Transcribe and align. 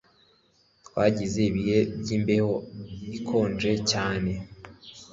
Twagize 0.87 1.39
ibihe 1.49 1.77
byimbeho 1.99 2.53
ikonje 3.17 3.71
cyane 3.91 4.31